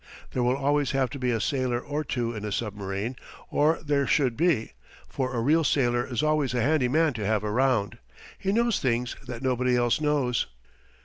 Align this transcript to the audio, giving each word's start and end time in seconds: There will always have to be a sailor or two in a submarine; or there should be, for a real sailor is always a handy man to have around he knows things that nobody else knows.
There 0.31 0.41
will 0.41 0.57
always 0.57 0.89
have 0.93 1.11
to 1.11 1.19
be 1.19 1.29
a 1.29 1.39
sailor 1.39 1.79
or 1.79 2.03
two 2.03 2.33
in 2.33 2.43
a 2.43 2.51
submarine; 2.51 3.17
or 3.51 3.77
there 3.85 4.07
should 4.07 4.35
be, 4.35 4.71
for 5.07 5.35
a 5.35 5.39
real 5.39 5.63
sailor 5.63 6.03
is 6.03 6.23
always 6.23 6.55
a 6.55 6.61
handy 6.63 6.87
man 6.87 7.13
to 7.13 7.25
have 7.27 7.43
around 7.43 7.99
he 8.39 8.51
knows 8.51 8.79
things 8.79 9.15
that 9.27 9.43
nobody 9.43 9.75
else 9.77 10.01
knows. 10.01 10.47